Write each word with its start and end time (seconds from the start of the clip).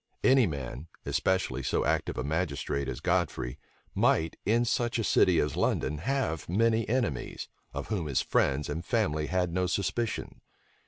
Any 0.23 0.47
man, 0.47 0.87
especially 1.05 1.61
so 1.61 1.85
active 1.85 2.17
a 2.17 2.23
magistrate 2.23 2.89
as 2.89 3.01
Godfrey, 3.01 3.59
might, 3.93 4.35
in 4.47 4.65
such 4.65 4.97
a 4.97 5.03
city 5.03 5.39
as 5.39 5.55
London, 5.55 5.99
have 5.99 6.49
many 6.49 6.89
enemies, 6.89 7.47
of 7.71 7.89
whom 7.89 8.07
his 8.07 8.23
friends 8.23 8.67
and 8.67 8.83
family 8.83 9.27
had 9.27 9.53
no 9.53 9.67
suspicion. 9.67 10.41